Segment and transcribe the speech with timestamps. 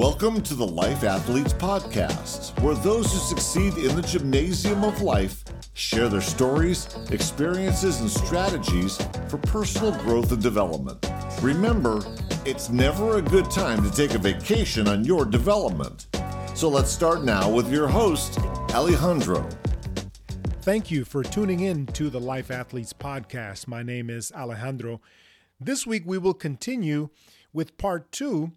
[0.00, 5.44] Welcome to the Life Athletes Podcast, where those who succeed in the gymnasium of life
[5.74, 8.96] share their stories, experiences, and strategies
[9.28, 11.06] for personal growth and development.
[11.42, 12.00] Remember,
[12.46, 16.06] it's never a good time to take a vacation on your development.
[16.54, 18.38] So let's start now with your host,
[18.70, 19.46] Alejandro.
[20.62, 23.68] Thank you for tuning in to the Life Athletes Podcast.
[23.68, 25.02] My name is Alejandro.
[25.60, 27.10] This week we will continue
[27.52, 28.52] with part two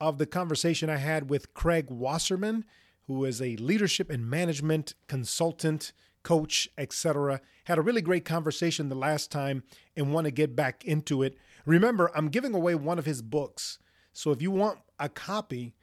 [0.00, 2.64] of the conversation I had with Craig Wasserman,
[3.06, 7.40] who is a leadership and management consultant, coach, etc.
[7.64, 9.62] Had a really great conversation the last time
[9.96, 11.36] and want to get back into it.
[11.64, 13.78] Remember, I'm giving away one of his books.
[14.12, 15.74] So if you want a copy,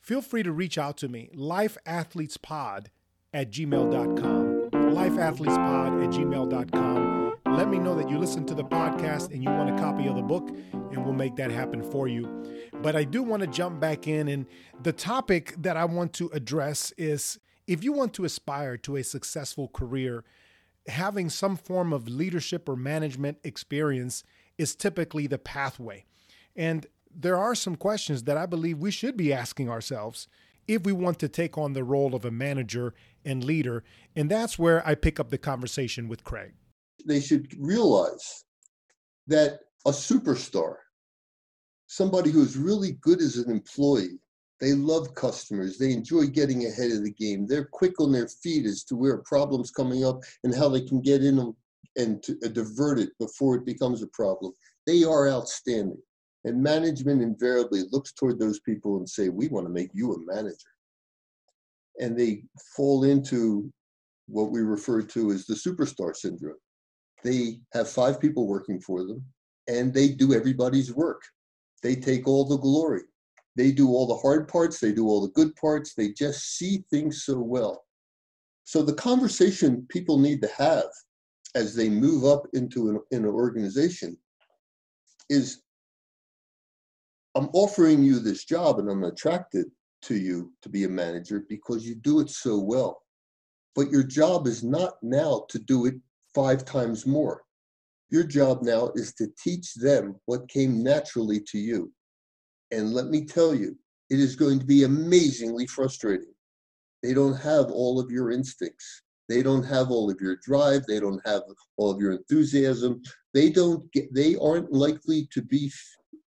[0.00, 2.86] feel free to reach out to me, lifeathletespod
[3.32, 4.70] at gmail.com.
[4.70, 7.17] Lifeathletespod at gmail.com
[7.58, 10.14] let me know that you listen to the podcast and you want a copy of
[10.14, 10.48] the book,
[10.92, 12.24] and we'll make that happen for you.
[12.82, 14.46] But I do want to jump back in, and
[14.84, 17.36] the topic that I want to address is
[17.66, 20.22] if you want to aspire to a successful career,
[20.86, 24.22] having some form of leadership or management experience
[24.56, 26.04] is typically the pathway.
[26.54, 30.28] And there are some questions that I believe we should be asking ourselves
[30.68, 33.82] if we want to take on the role of a manager and leader.
[34.14, 36.52] And that's where I pick up the conversation with Craig
[37.06, 38.44] they should realize
[39.26, 40.76] that a superstar,
[41.86, 44.18] somebody who's really good as an employee,
[44.60, 48.66] they love customers, they enjoy getting ahead of the game, they're quick on their feet
[48.66, 51.54] as to where problem's coming up and how they can get in them
[51.96, 54.52] and to, uh, divert it before it becomes a problem.
[54.86, 56.02] They are outstanding.
[56.44, 60.34] And management invariably looks toward those people and say, we want to make you a
[60.34, 60.56] manager.
[62.00, 62.44] And they
[62.76, 63.72] fall into
[64.26, 66.56] what we refer to as the superstar syndrome
[67.24, 69.24] they have five people working for them
[69.66, 71.22] and they do everybody's work.
[71.82, 73.02] They take all the glory.
[73.56, 76.84] They do all the hard parts, they do all the good parts, they just see
[76.90, 77.84] things so well.
[78.64, 80.84] So, the conversation people need to have
[81.54, 84.16] as they move up into an, in an organization
[85.28, 85.62] is
[87.34, 89.66] I'm offering you this job and I'm attracted
[90.02, 93.02] to you to be a manager because you do it so well.
[93.74, 95.94] But your job is not now to do it
[96.38, 97.42] five times more.
[98.10, 101.92] Your job now is to teach them what came naturally to you.
[102.70, 103.76] And let me tell you,
[104.08, 106.32] it is going to be amazingly frustrating.
[107.02, 109.02] They don't have all of your instincts.
[109.28, 110.86] They don't have all of your drive.
[110.86, 111.42] They don't have
[111.76, 113.02] all of your enthusiasm.
[113.34, 115.72] They don't get, they aren't likely to be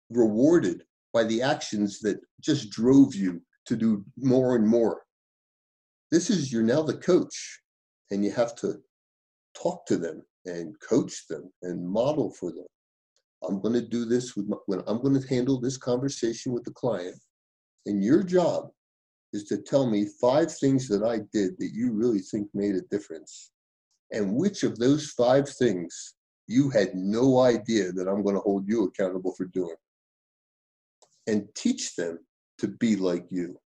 [0.10, 0.82] rewarded
[1.14, 5.04] by the actions that just drove you to do more and more.
[6.10, 7.60] This is you're now the coach
[8.10, 8.82] and you have to
[9.62, 12.66] talk to them and coach them and model for them.
[13.48, 16.64] I'm going to do this with my, when I'm going to handle this conversation with
[16.64, 17.16] the client.
[17.86, 18.70] And your job
[19.34, 22.82] is to tell me five things that I did that you really think made a
[22.92, 23.52] difference.
[24.12, 26.16] And which of those five things
[26.48, 29.76] you had no idea that I'm going to hold you accountable for doing.
[31.28, 32.20] And teach them
[32.58, 33.58] to be like you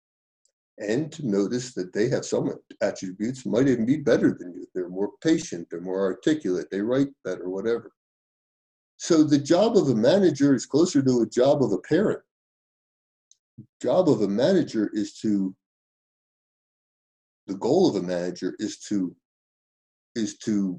[0.82, 4.66] and to notice that they have some attributes might even be better than you.
[4.74, 7.92] They're more patient, they're more articulate, they write better, whatever.
[8.96, 12.20] So the job of a manager is closer to a job of a parent.
[13.80, 15.54] Job of a manager is to
[17.46, 19.14] the goal of a manager is to
[20.14, 20.78] is to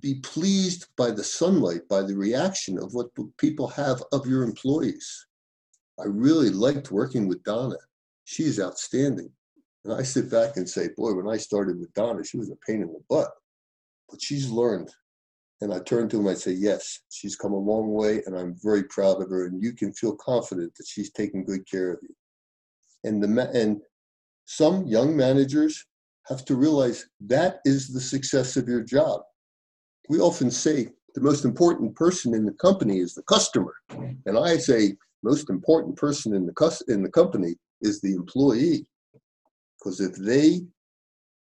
[0.00, 5.26] be pleased by the sunlight, by the reaction of what people have of your employees.
[6.00, 7.76] I really liked working with Donna
[8.24, 9.30] she's outstanding.
[9.84, 12.56] And I sit back and say, boy, when I started with Donna, she was a
[12.66, 13.30] pain in the butt,
[14.08, 14.90] but she's learned.
[15.60, 18.56] And I turn to him, I say, yes, she's come a long way, and I'm
[18.62, 19.46] very proud of her.
[19.46, 22.14] And you can feel confident that she's taking good care of you.
[23.04, 23.80] And the and
[24.44, 25.86] some young managers
[26.28, 29.22] have to realize that is the success of your job.
[30.08, 33.74] We often say the most important person in the company is the customer,
[34.26, 38.86] and I say most important person in the in the company is the employee.
[39.78, 40.62] Because if they,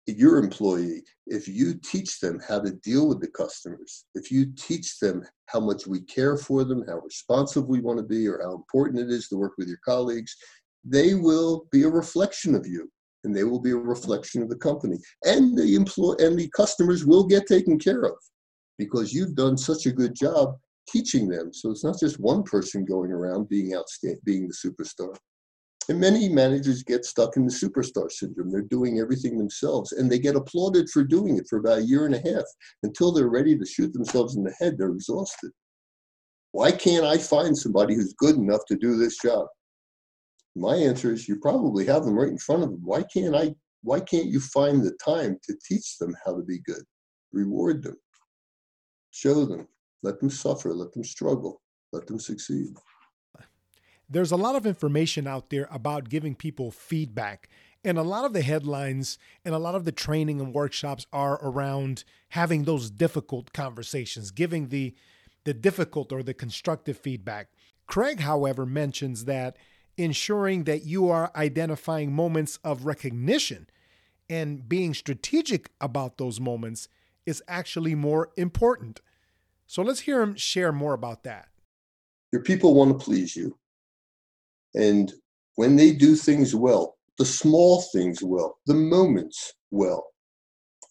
[0.07, 4.99] your employee, if you teach them how to deal with the customers, if you teach
[4.99, 8.55] them how much we care for them, how responsive we want to be, or how
[8.55, 10.37] important it is to work with your colleagues,
[10.85, 12.91] they will be a reflection of you
[13.25, 14.99] and they will be a reflection of the company.
[15.25, 18.17] And the employee and the customers will get taken care of
[18.79, 20.57] because you've done such a good job
[20.89, 21.53] teaching them.
[21.53, 25.15] So it's not just one person going around being outstanding, being the superstar.
[25.89, 28.51] And many managers get stuck in the superstar syndrome.
[28.51, 32.05] They're doing everything themselves and they get applauded for doing it for about a year
[32.05, 32.45] and a half
[32.83, 34.77] until they're ready to shoot themselves in the head.
[34.77, 35.51] They're exhausted.
[36.53, 39.47] Why can't I find somebody who's good enough to do this job?
[40.57, 42.81] My answer is you probably have them right in front of them.
[42.83, 43.55] Why can't I?
[43.83, 46.83] Why can't you find the time to teach them how to be good?
[47.33, 47.97] Reward them,
[49.13, 49.69] show them,
[50.03, 51.63] let them suffer, let them struggle,
[51.93, 52.69] let them succeed.
[54.09, 57.49] There's a lot of information out there about giving people feedback.
[57.85, 61.39] And a lot of the headlines and a lot of the training and workshops are
[61.43, 64.95] around having those difficult conversations, giving the
[65.45, 67.49] the difficult or the constructive feedback.
[67.87, 69.57] Craig, however, mentions that
[69.97, 73.67] ensuring that you are identifying moments of recognition
[74.29, 76.89] and being strategic about those moments
[77.25, 79.01] is actually more important.
[79.67, 81.49] So let's hear him share more about that.
[82.33, 83.57] Your people want to please you.
[84.75, 85.13] And
[85.57, 90.07] when they do things well, the small things well, the moments well,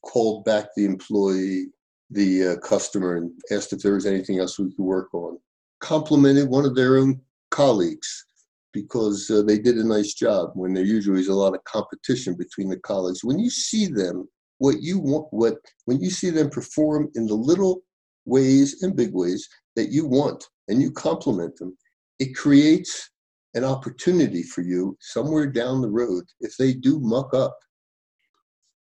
[0.03, 1.67] called back the employee,
[2.09, 5.37] the uh, customer, and asked if there was anything else we could work on,
[5.79, 7.21] complimented one of their own
[7.51, 8.25] colleagues
[8.73, 12.35] because uh, they did a nice job when there usually is a lot of competition
[12.35, 13.23] between the colleagues.
[13.23, 14.27] When you see them,
[14.59, 17.81] what you want, what when you see them perform in the little
[18.25, 21.77] ways and big ways that you want, and you compliment them,
[22.19, 23.09] it creates
[23.53, 27.57] an opportunity for you somewhere down the road if they do muck up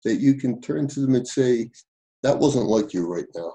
[0.05, 1.71] that you can turn to them and say
[2.23, 3.53] that wasn't like you right now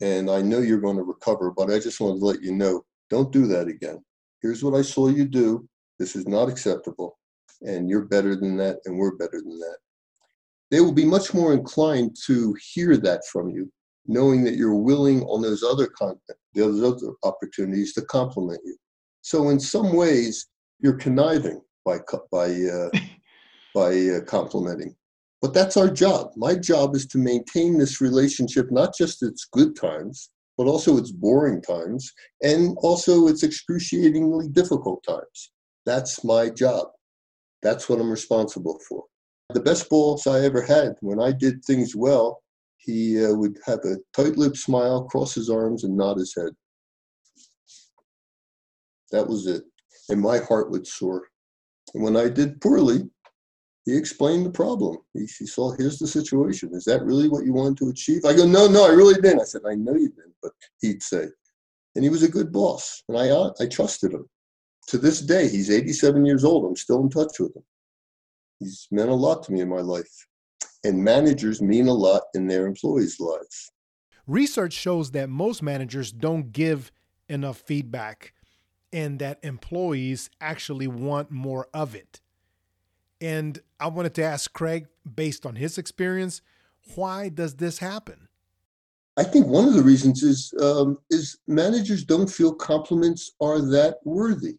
[0.00, 2.82] and i know you're going to recover but i just wanted to let you know
[3.10, 4.02] don't do that again.
[4.42, 5.68] Here's what i saw you do.
[5.98, 7.18] This is not acceptable
[7.62, 9.78] and you're better than that and we're better than that.
[10.70, 13.70] They will be much more inclined to hear that from you
[14.06, 18.76] knowing that you're willing on those other content those other opportunities to compliment you
[19.28, 20.46] so in some ways,
[20.80, 21.98] you're conniving by
[22.32, 22.88] by uh,
[23.74, 24.96] by uh, complimenting.
[25.42, 26.30] But that's our job.
[26.34, 31.12] My job is to maintain this relationship, not just its good times, but also its
[31.12, 32.10] boring times,
[32.42, 35.50] and also its excruciatingly difficult times.
[35.84, 36.86] That's my job.
[37.62, 39.04] That's what I'm responsible for.
[39.52, 42.42] The best boss I ever had, when I did things well,
[42.78, 46.52] he uh, would have a tight lipped smile, cross his arms, and nod his head.
[49.12, 49.64] That was it.
[50.08, 51.28] And my heart would soar.
[51.94, 53.08] And when I did poorly,
[53.84, 54.98] he explained the problem.
[55.14, 56.74] He, he saw, here's the situation.
[56.74, 58.24] Is that really what you wanted to achieve?
[58.24, 59.40] I go, no, no, I really didn't.
[59.40, 61.26] I said, I know you didn't, but he'd say.
[61.94, 64.28] And he was a good boss, and I, uh, I trusted him.
[64.88, 66.64] To this day, he's 87 years old.
[66.64, 67.64] I'm still in touch with him.
[68.60, 70.26] He's meant a lot to me in my life.
[70.84, 73.70] And managers mean a lot in their employees' lives.
[74.26, 76.92] Research shows that most managers don't give
[77.28, 78.34] enough feedback
[78.92, 82.20] and that employees actually want more of it.
[83.20, 86.40] And I wanted to ask Craig, based on his experience,
[86.94, 88.28] why does this happen?
[89.16, 93.96] I think one of the reasons is um, is managers don't feel compliments are that
[94.04, 94.56] worthy.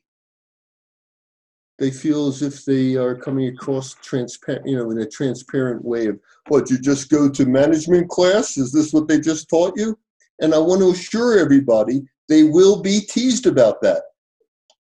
[1.77, 6.07] They feel as if they are coming across transparent, you know, in a transparent way
[6.07, 8.57] of what you just go to management class.
[8.57, 9.97] Is this what they just taught you?
[10.41, 14.03] And I want to assure everybody they will be teased about that.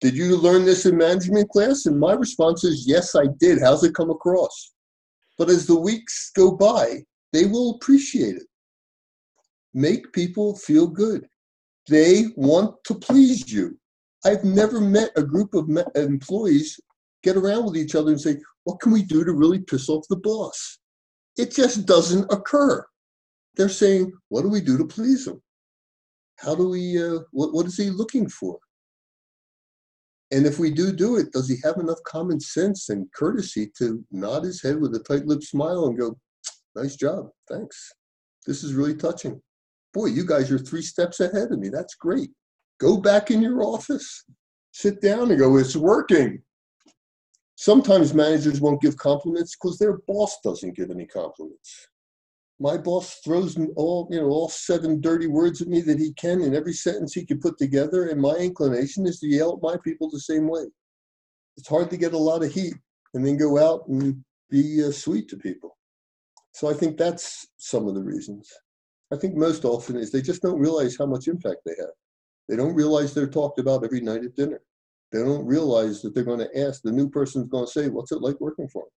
[0.00, 1.86] Did you learn this in management class?
[1.86, 3.60] And my response is, yes, I did.
[3.60, 4.74] How's it come across?
[5.38, 8.46] But as the weeks go by, they will appreciate it.
[9.74, 11.26] Make people feel good.
[11.88, 13.78] They want to please you.
[14.24, 16.80] I've never met a group of employees
[17.22, 20.04] get around with each other and say, What can we do to really piss off
[20.08, 20.78] the boss?
[21.36, 22.84] It just doesn't occur.
[23.56, 25.40] They're saying, What do we do to please him?
[26.38, 28.58] How do we, uh, what, what is he looking for?
[30.32, 34.04] And if we do do it, does he have enough common sense and courtesy to
[34.10, 36.18] nod his head with a tight lipped smile and go,
[36.74, 37.92] nice job, thanks.
[38.46, 39.40] This is really touching.
[39.94, 41.68] Boy, you guys are three steps ahead of me.
[41.68, 42.30] That's great.
[42.80, 44.24] Go back in your office,
[44.72, 46.42] sit down and go, it's working.
[47.54, 51.88] Sometimes managers won't give compliments because their boss doesn't give any compliments
[52.58, 56.40] my boss throws all you know all seven dirty words at me that he can
[56.40, 59.76] in every sentence he can put together and my inclination is to yell at my
[59.84, 60.64] people the same way.
[61.56, 62.74] It's hard to get a lot of heat
[63.14, 65.76] and then go out and be uh, sweet to people.
[66.52, 68.50] So i think that's some of the reasons.
[69.12, 71.94] I think most often is they just don't realize how much impact they have.
[72.48, 74.62] They don't realize they're talked about every night at dinner.
[75.12, 78.12] They don't realize that they're going to ask the new person's going to say what's
[78.12, 78.90] it like working for them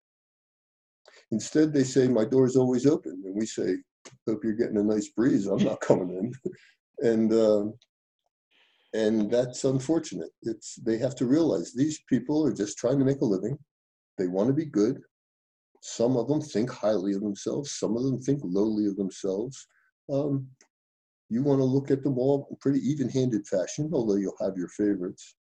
[1.32, 3.22] Instead, they say, My door's always open.
[3.26, 3.76] And we say,
[4.28, 5.48] Hope you're getting a nice breeze.
[5.48, 6.34] I'm not coming in.
[7.08, 7.74] and, um,
[8.94, 10.32] and that's unfortunate.
[10.42, 13.58] It's, they have to realize these people are just trying to make a living.
[14.18, 15.02] They want to be good.
[15.82, 19.68] Some of them think highly of themselves, some of them think lowly of themselves.
[20.12, 20.48] Um,
[21.30, 24.58] you want to look at them all in pretty even handed fashion, although you'll have
[24.58, 25.36] your favorites,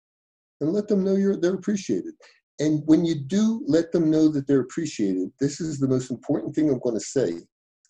[0.60, 2.14] and let them know you're, they're appreciated.
[2.60, 6.54] And when you do let them know that they're appreciated, this is the most important
[6.54, 7.34] thing I'm going to say.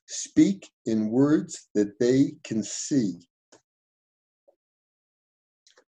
[0.06, 3.14] Speak in words that they can see.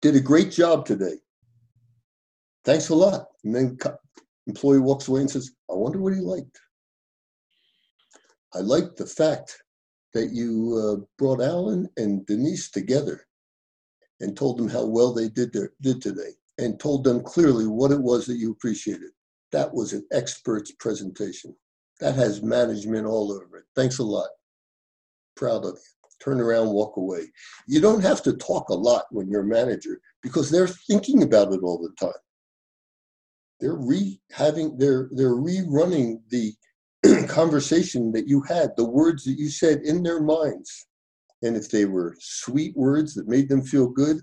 [0.02, 1.16] Did a great job today.
[2.66, 3.28] Thanks a lot.
[3.44, 3.78] And then
[4.46, 6.60] employee walks away and says, I wonder what he liked.
[8.54, 9.58] I liked the fact
[10.14, 13.26] that you uh, brought Alan and Denise together
[14.20, 17.92] and told them how well they did their, did today and told them clearly what
[17.92, 19.12] it was that you appreciated.
[19.52, 21.56] That was an expert's presentation.
[22.00, 23.66] That has management all over it.
[23.76, 24.30] Thanks a lot.
[25.36, 25.98] Proud of you.
[26.24, 27.28] Turn around, walk away.
[27.68, 31.54] You don't have to talk a lot when you're a manager because they're thinking about
[31.54, 32.20] it all the time.
[33.60, 36.54] They're re having they're they're rerunning the
[37.28, 40.88] conversation that you had, the words that you said in their minds.
[41.44, 44.18] And if they were sweet words that made them feel good,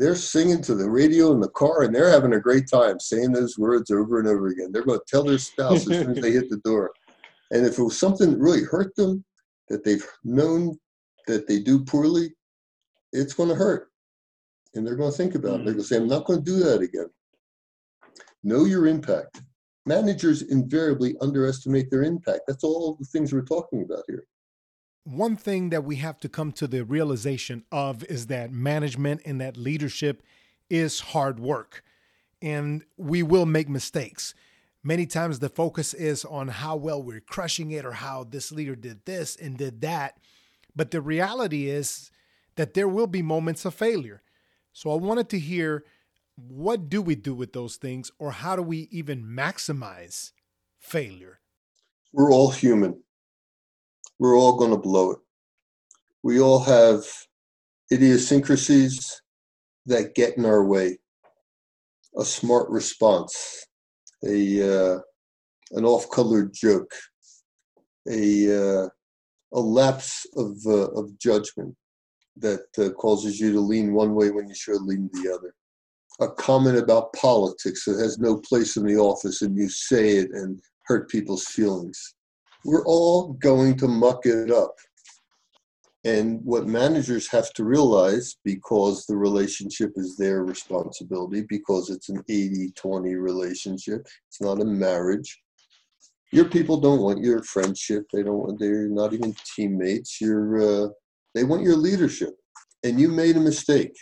[0.00, 3.32] they're singing to the radio in the car and they're having a great time saying
[3.32, 4.72] those words over and over again.
[4.72, 6.90] They're going to tell their spouse as soon as they hit the door.
[7.50, 9.22] And if it was something that really hurt them,
[9.68, 10.78] that they've known
[11.26, 12.32] that they do poorly,
[13.12, 13.90] it's going to hurt.
[14.74, 15.64] And they're going to think about it.
[15.64, 17.10] They're going to say, I'm not going to do that again.
[18.42, 19.42] Know your impact.
[19.84, 22.42] Managers invariably underestimate their impact.
[22.48, 24.24] That's all the things we're talking about here
[25.04, 29.40] one thing that we have to come to the realization of is that management and
[29.40, 30.22] that leadership
[30.68, 31.82] is hard work
[32.42, 34.34] and we will make mistakes.
[34.82, 38.74] Many times the focus is on how well we're crushing it or how this leader
[38.74, 40.18] did this and did that.
[40.74, 42.10] But the reality is
[42.56, 44.22] that there will be moments of failure.
[44.72, 45.84] So I wanted to hear
[46.36, 50.32] what do we do with those things or how do we even maximize
[50.78, 51.40] failure?
[52.12, 53.02] We're all human
[54.20, 55.18] we're all going to blow it.
[56.22, 57.02] We all have
[57.90, 59.20] idiosyncrasies
[59.86, 60.98] that get in our way.
[62.18, 63.66] A smart response,
[64.24, 64.98] a uh,
[65.72, 66.92] an off-color joke,
[68.08, 68.88] a uh,
[69.54, 71.74] a lapse of uh, of judgment
[72.36, 75.54] that uh, causes you to lean one way when you should lean the other.
[76.20, 80.30] A comment about politics that has no place in the office, and you say it
[80.32, 82.14] and hurt people's feelings
[82.64, 84.74] we're all going to muck it up.
[86.04, 92.22] And what managers have to realize, because the relationship is their responsibility, because it's an
[92.28, 95.42] 80 20 relationship, it's not a marriage.
[96.32, 98.04] Your people don't want your friendship.
[98.12, 100.20] They don't want, they're not even teammates.
[100.20, 100.88] You're, uh,
[101.34, 102.34] they want your leadership.
[102.82, 103.94] And you made a mistake.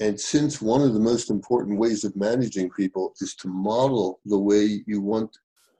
[0.00, 4.38] And since one of the most important ways of managing people is to model the
[4.38, 5.30] way you want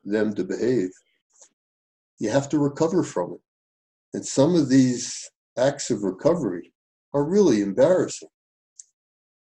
[0.04, 0.90] them to behave,
[2.20, 3.40] you have to recover from it.
[4.14, 6.72] And some of these acts of recovery
[7.12, 8.28] are really embarrassing.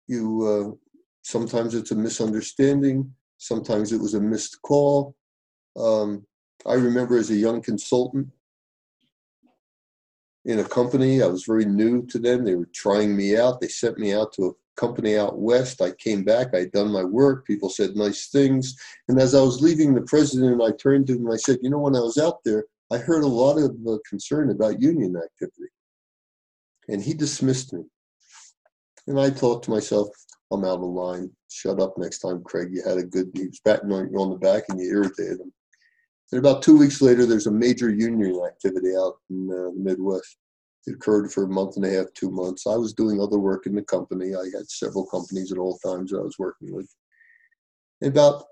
[0.07, 0.75] You uh,
[1.23, 5.15] sometimes it's a misunderstanding, sometimes it was a missed call.
[5.75, 6.25] Um,
[6.65, 8.29] I remember as a young consultant
[10.45, 12.45] in a company, I was very new to them.
[12.45, 13.59] They were trying me out.
[13.59, 15.81] They sent me out to company out west.
[15.81, 18.75] I came back, I'd done my work, people said nice things.
[19.09, 21.69] And as I was leaving the president, I turned to him and I said, You
[21.69, 25.15] know, when I was out there, I heard a lot of uh, concern about union
[25.17, 25.69] activity.
[26.87, 27.83] And he dismissed me.
[29.07, 30.07] And I thought to myself,
[30.51, 31.29] I'm out of line.
[31.49, 32.69] Shut up next time, Craig.
[32.71, 35.41] You had a good, he was patting on you on the back and you irritated
[35.41, 35.51] him.
[36.31, 40.37] And about two weeks later, there's a major union activity out in uh, the Midwest.
[40.85, 42.65] It occurred for a month and a half, two months.
[42.65, 44.35] I was doing other work in the company.
[44.35, 46.89] I had several companies at all times I was working with.
[48.01, 48.43] And about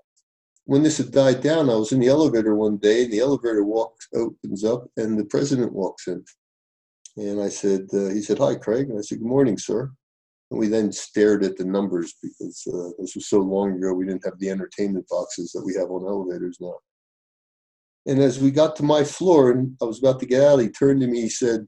[0.64, 3.64] when this had died down, I was in the elevator one day, and the elevator
[3.64, 6.24] walks opens up, and the president walks in.
[7.16, 9.90] And I said, uh, he said, "Hi, Craig." And I said, "Good morning, sir."
[10.50, 13.92] And we then stared at the numbers because uh, this was so long ago.
[13.94, 16.74] We didn't have the entertainment boxes that we have on elevators now.
[18.06, 20.68] And as we got to my floor and I was about to get out, he
[20.68, 21.22] turned to me.
[21.22, 21.66] He said,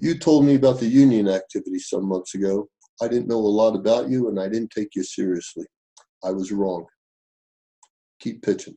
[0.00, 2.68] you told me about the union activity some months ago.
[3.02, 5.66] I didn't know a lot about you and I didn't take you seriously.
[6.24, 6.86] I was wrong.
[8.20, 8.76] Keep pitching.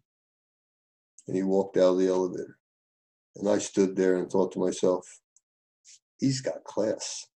[1.27, 2.57] And he walked out of the elevator.
[3.35, 5.07] And I stood there and thought to myself,
[6.19, 7.27] he's got class.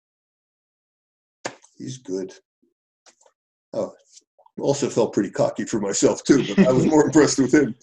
[1.78, 2.34] He's good.
[3.74, 3.94] Oh,
[4.60, 7.76] also felt pretty cocky for myself too, but I was more impressed with him.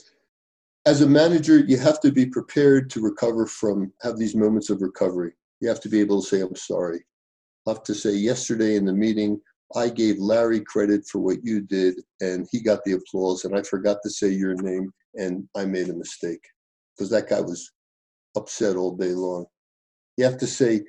[0.85, 4.83] As a manager, you have to be prepared to recover from, have these moments of
[4.83, 5.33] recovery
[5.63, 7.01] you have to be able to say, I'm sorry.
[7.67, 9.41] I have to say, yesterday in the meeting,
[9.77, 13.63] I gave Larry credit for what you did, and he got the applause, and I
[13.63, 16.45] forgot to say your name, and I made a mistake
[16.95, 17.71] because that guy was
[18.37, 19.47] upset all day long.
[20.17, 20.83] You have to say,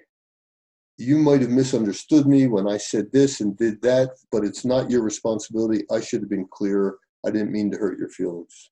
[0.97, 4.89] you might have misunderstood me when I said this and did that, but it's not
[4.89, 5.85] your responsibility.
[5.91, 6.97] I should have been clearer.
[7.25, 8.71] I didn't mean to hurt your feelings.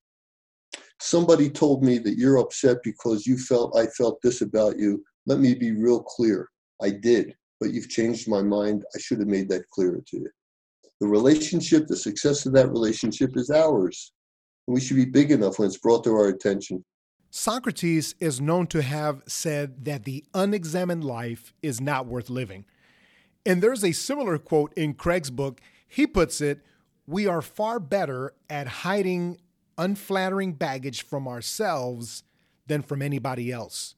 [1.00, 5.04] Somebody told me that you're upset because you felt I felt this about you.
[5.26, 6.50] Let me be real clear.
[6.82, 8.84] I did, but you've changed my mind.
[8.96, 10.30] I should have made that clearer to you.
[11.00, 14.14] The relationship, the success of that relationship is ours.
[14.68, 16.84] And we should be big enough when it's brought to our attention.
[17.30, 22.66] Socrates is known to have said that the unexamined life is not worth living.
[23.46, 25.62] And there's a similar quote in Craig's book.
[25.88, 26.60] He puts it,
[27.08, 29.38] We are far better at hiding
[29.78, 32.24] unflattering baggage from ourselves
[32.68, 33.96] than from anybody else.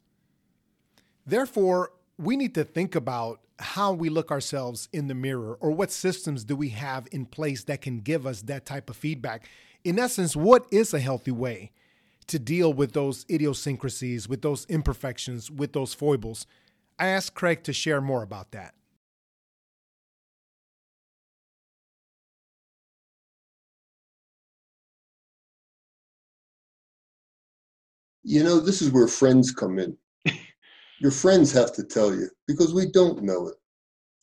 [1.25, 5.91] Therefore, we need to think about how we look ourselves in the mirror or what
[5.91, 9.47] systems do we have in place that can give us that type of feedback.
[9.83, 11.71] In essence, what is a healthy way
[12.27, 16.45] to deal with those idiosyncrasies, with those imperfections, with those foibles?
[16.99, 18.73] I asked Craig to share more about that.
[28.23, 29.97] You know, this is where friends come in.
[31.03, 33.55] Your friends have to tell you because we don't know it.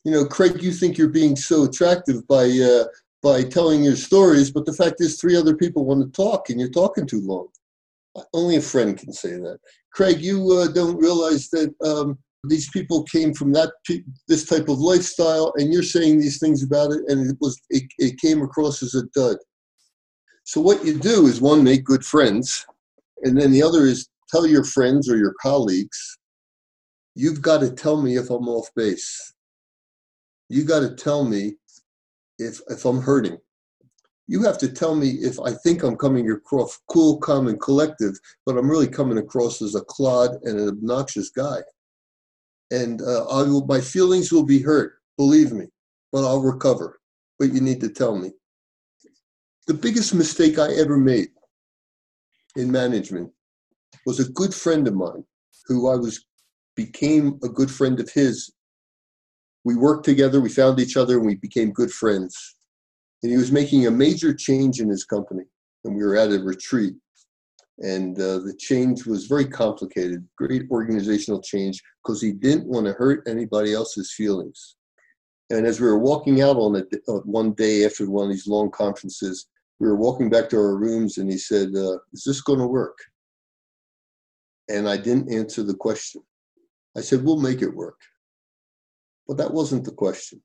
[0.05, 2.85] You know, Craig, you think you're being so attractive by uh,
[3.23, 6.59] by telling your stories, but the fact is, three other people want to talk, and
[6.59, 7.49] you're talking too long.
[8.33, 9.59] Only a friend can say that.
[9.93, 12.19] Craig, you uh, don't realize that um,
[12.49, 13.73] these people came from that
[14.27, 17.85] this type of lifestyle, and you're saying these things about it, and it was it,
[17.99, 19.37] it came across as a dud.
[20.45, 22.65] So what you do is one, make good friends,
[23.23, 26.17] and then the other is tell your friends or your colleagues,
[27.15, 29.35] you've got to tell me if I'm off base.
[30.49, 31.57] You got to tell me
[32.39, 33.39] if if I'm hurting.
[34.27, 38.15] You have to tell me if I think I'm coming across cool, calm, and collective,
[38.47, 41.59] but I'm really coming across as a clod and an obnoxious guy.
[42.71, 45.67] And uh, I will, my feelings will be hurt, believe me,
[46.13, 47.01] but I'll recover.
[47.41, 48.31] But you need to tell me.
[49.67, 51.31] The biggest mistake I ever made
[52.55, 53.33] in management
[54.07, 55.25] was a good friend of mine
[55.67, 56.25] who I was
[56.77, 58.53] became a good friend of his.
[59.65, 62.57] We worked together, we found each other, and we became good friends.
[63.23, 65.45] And he was making a major change in his company,
[65.85, 66.95] and we were at a retreat.
[67.79, 72.93] And uh, the change was very complicated, great organizational change, because he didn't want to
[72.93, 74.77] hurt anybody else's feelings.
[75.51, 78.47] And as we were walking out on it uh, one day after one of these
[78.47, 79.47] long conferences,
[79.81, 82.67] we were walking back to our rooms and he said, uh, Is this going to
[82.67, 82.99] work?
[84.69, 86.23] And I didn't answer the question.
[87.01, 87.99] I said, We'll make it work.
[89.27, 90.43] But that wasn't the question.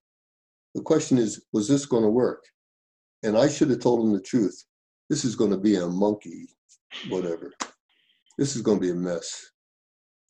[0.74, 2.46] The question is, Was this going to work?
[3.24, 4.64] And I should have told him the truth.
[5.10, 6.48] This is going to be a monkey,
[7.10, 7.52] whatever.
[8.38, 9.52] This is going to be a mess.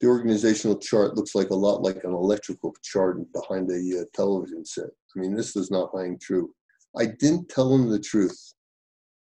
[0.02, 4.66] The organizational chart looks like a lot like an electrical chart behind a uh, television
[4.66, 4.86] set.
[5.16, 6.52] I mean, this does not hang true.
[6.98, 8.54] I didn't tell him the truth.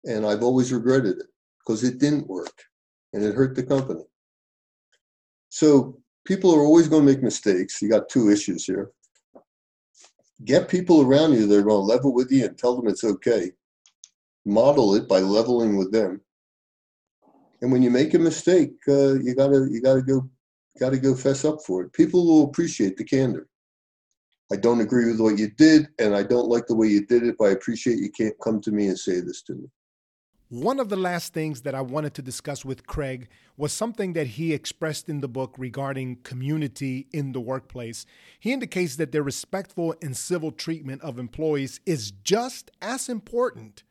[0.05, 1.27] And I've always regretted it
[1.61, 2.63] because it didn't work
[3.15, 4.05] and it hurt the company.
[5.49, 7.81] So people are always going to make mistakes.
[7.81, 8.91] You got two issues here.
[10.45, 13.05] Get people around you that are going to level with you and tell them it's
[13.05, 13.53] okay.
[14.47, 16.21] Model it by leveling with them.
[17.63, 20.29] And when you make a mistake, uh, you gotta you gotta go
[20.79, 21.93] gotta go fess up for it.
[21.93, 23.49] People will appreciate the candor.
[24.53, 27.23] I don't agree with what you did, and I don't like the way you did
[27.23, 29.69] it, but I appreciate you can't come to me and say this to me.
[30.51, 34.27] One of the last things that I wanted to discuss with Craig was something that
[34.27, 38.05] he expressed in the book regarding community in the workplace.
[38.41, 43.85] He indicates that the respectful and civil treatment of employees is just as important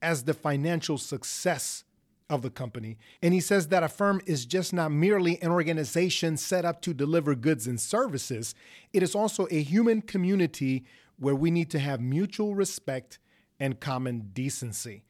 [0.00, 1.82] as the financial success
[2.30, 2.96] of the company.
[3.20, 6.94] And he says that a firm is just not merely an organization set up to
[6.94, 8.54] deliver goods and services,
[8.92, 10.84] it is also a human community
[11.18, 13.18] where we need to have mutual respect
[13.58, 15.02] and common decency.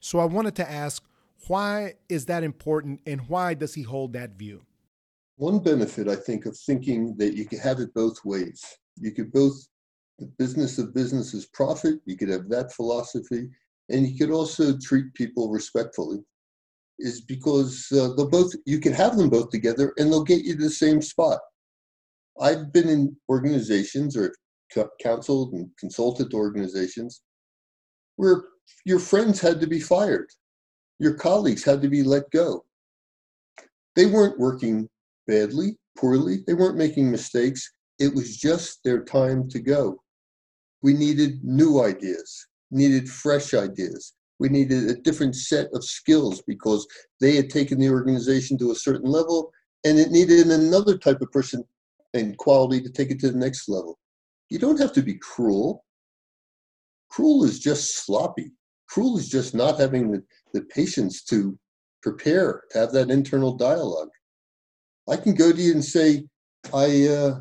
[0.00, 1.04] So I wanted to ask,
[1.46, 4.62] why is that important and why does he hold that view?
[5.36, 8.64] One benefit, I think, of thinking that you can have it both ways.
[8.96, 9.54] You could both,
[10.18, 13.48] the business of business is profit, you could have that philosophy,
[13.88, 16.18] and you could also treat people respectfully,
[16.98, 20.56] is because uh, they'll both, you can have them both together and they'll get you
[20.56, 21.38] to the same spot.
[22.40, 24.34] I've been in organizations or
[25.00, 27.22] counseled and consulted organizations
[28.16, 28.42] where
[28.84, 30.28] your friends had to be fired.
[30.98, 32.64] Your colleagues had to be let go.
[33.96, 34.88] They weren't working
[35.26, 36.38] badly, poorly.
[36.46, 37.70] They weren't making mistakes.
[37.98, 40.02] It was just their time to go.
[40.82, 44.14] We needed new ideas, needed fresh ideas.
[44.38, 46.86] We needed a different set of skills because
[47.20, 49.52] they had taken the organization to a certain level
[49.84, 51.64] and it needed another type of person
[52.14, 53.98] and quality to take it to the next level.
[54.48, 55.84] You don't have to be cruel.
[57.10, 58.52] Cruel is just sloppy.
[58.88, 60.22] Cruel is just not having the,
[60.54, 61.58] the patience to
[62.02, 64.10] prepare, to have that internal dialogue.
[65.08, 66.24] I can go to you and say,
[66.72, 67.40] I, uh,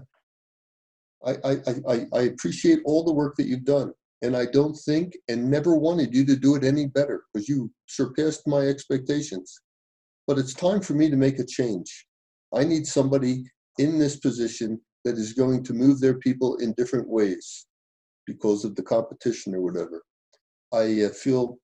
[1.25, 1.55] I, I,
[1.89, 3.93] I, I appreciate all the work that you've done.
[4.21, 7.71] And I don't think and never wanted you to do it any better because you
[7.85, 9.61] surpassed my expectations.
[10.25, 12.07] But it's time for me to make a change.
[12.53, 13.45] I need somebody
[13.77, 17.67] in this position that is going to move their people in different ways
[18.25, 20.01] because of the competition or whatever.
[20.73, 21.57] I uh, feel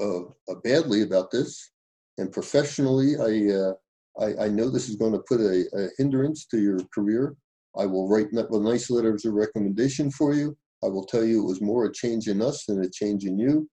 [0.00, 1.72] uh, uh, badly about this,
[2.18, 3.72] and professionally, I,
[4.22, 7.34] I, I know this is going to put a, a, hindrance to your career.
[7.78, 10.56] I will write a nice letters of recommendation for you.
[10.84, 13.38] I will tell you it was more a change in us than a change in
[13.38, 13.68] you.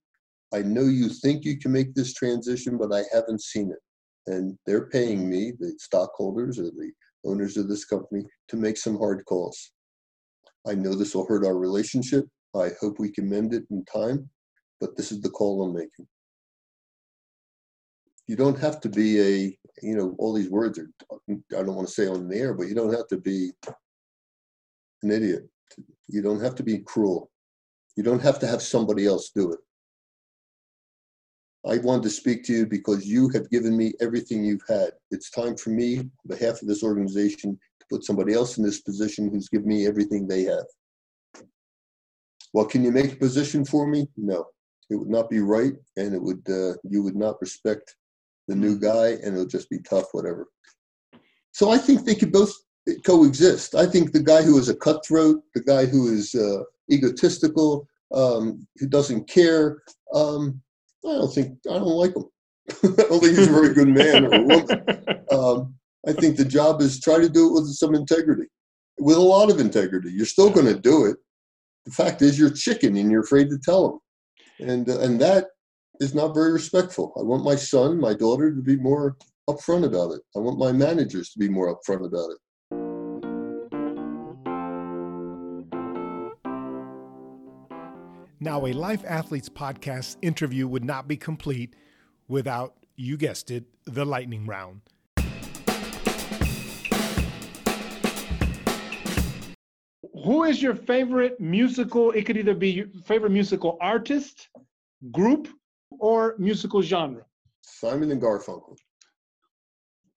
[0.53, 3.79] I know you think you can make this transition, but I haven't seen it.
[4.31, 6.91] And they're paying me, the stockholders or the
[7.25, 9.71] owners of this company, to make some hard calls.
[10.67, 12.25] I know this will hurt our relationship.
[12.55, 14.29] I hope we can mend it in time,
[14.83, 16.05] but this is the call I'm making.
[18.27, 20.89] You don't have to be a, you know, all these words are,
[21.29, 23.51] I don't want to say on the air, but you don't have to be
[25.01, 25.47] an idiot.
[26.09, 27.31] You don't have to be cruel.
[27.95, 29.59] You don't have to have somebody else do it.
[31.65, 34.91] I wanted to speak to you because you have given me everything you've had.
[35.11, 38.81] It's time for me, on behalf of this organization, to put somebody else in this
[38.81, 40.65] position who's given me everything they have.
[42.51, 44.09] Well, can you make a position for me?
[44.17, 44.47] No,
[44.89, 47.95] it would not be right, and it would uh, you would not respect
[48.47, 50.47] the new guy, and it'll just be tough, whatever.
[51.51, 52.51] So I think they could both
[53.05, 53.75] coexist.
[53.75, 58.67] I think the guy who is a cutthroat, the guy who is uh, egotistical, um,
[58.77, 59.81] who doesn't care,
[60.13, 60.61] um,
[61.05, 62.25] I don't think I don't like him.
[62.83, 64.99] I don't think he's a very good man or a woman.
[65.31, 65.73] Um,
[66.07, 68.47] I think the job is try to do it with some integrity,
[68.99, 70.11] with a lot of integrity.
[70.11, 71.17] You're still going to do it.
[71.85, 73.99] The fact is, you're chicken and you're afraid to tell them,
[74.59, 75.47] and uh, and that
[75.99, 77.13] is not very respectful.
[77.17, 79.17] I want my son, my daughter, to be more
[79.49, 80.21] upfront about it.
[80.35, 82.37] I want my managers to be more upfront about it.
[88.39, 91.75] Now, a Life Athletes podcast interview would not be complete
[92.27, 94.81] without, you guessed it, the lightning round.
[100.23, 102.11] Who is your favorite musical?
[102.11, 104.47] It could either be your favorite musical artist,
[105.11, 105.49] group,
[105.99, 107.25] or musical genre.
[107.61, 108.77] Simon and Garfunkel.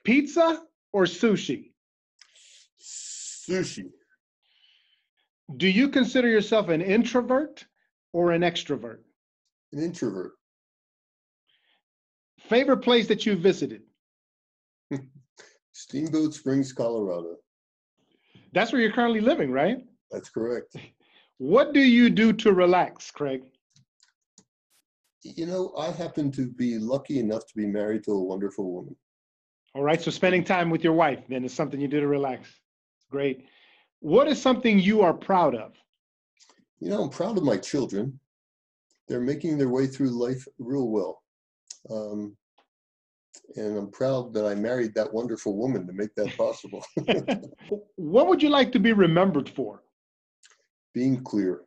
[0.05, 1.73] Pizza or sushi?
[2.81, 3.91] Sushi.
[5.57, 7.65] Do you consider yourself an introvert
[8.13, 9.01] or an extrovert?
[9.73, 10.33] An introvert.
[12.49, 13.83] Favorite place that you've visited?
[15.73, 17.39] Steamboat Springs, Colorado.
[18.53, 19.85] That's where you're currently living, right?
[20.11, 20.77] That's correct.
[21.39, 23.43] What do you do to relax, Craig?
[25.23, 28.97] You know, I happen to be lucky enough to be married to a wonderful woman.
[29.75, 32.49] All right, so spending time with your wife then is something you do to relax.
[33.11, 33.47] Great.
[34.01, 35.73] What is something you are proud of?
[36.81, 38.19] You know, I'm proud of my children.
[39.09, 41.23] They're making their way through life real well.
[41.91, 42.37] Um,
[43.57, 46.85] and I'm proud that I married that wonderful woman to make that possible.
[47.97, 49.83] what would you like to be remembered for?
[50.97, 51.61] Being clear.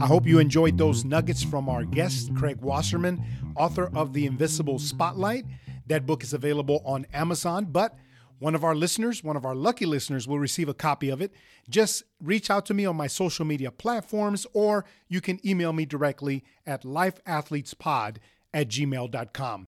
[0.00, 4.80] I hope you enjoyed those nuggets from our guest, Craig Wasserman, author of The Invisible
[4.80, 5.44] Spotlight.
[5.86, 7.96] That book is available on Amazon, but
[8.40, 11.32] one of our listeners, one of our lucky listeners, will receive a copy of it.
[11.70, 15.84] Just reach out to me on my social media platforms, or you can email me
[15.84, 18.16] directly at lifeathletespod
[18.52, 19.68] at gmail.com.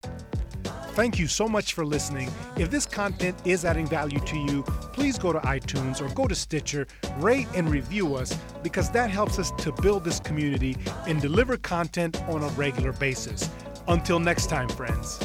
[0.94, 2.30] Thank you so much for listening.
[2.58, 6.36] If this content is adding value to you, please go to iTunes or go to
[6.36, 6.86] Stitcher,
[7.18, 10.76] rate and review us because that helps us to build this community
[11.08, 13.50] and deliver content on a regular basis.
[13.88, 15.18] Until next time, friends.